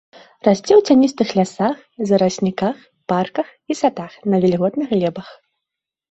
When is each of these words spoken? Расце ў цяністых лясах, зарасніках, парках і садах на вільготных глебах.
Расце 0.45 0.73
ў 0.75 0.81
цяністых 0.91 1.33
лясах, 1.39 1.75
зарасніках, 2.11 2.79
парках 3.13 3.47
і 3.73 3.77
садах 3.81 4.11
на 4.35 4.41
вільготных 4.47 4.87
глебах. 4.95 5.29